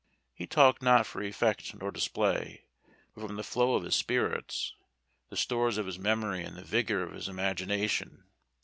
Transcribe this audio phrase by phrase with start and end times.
[0.33, 2.65] He talked not for effect nor display,
[3.13, 4.73] but from the flow of his spirits,
[5.29, 8.23] the stores of his memory, and the vigor of his imagination.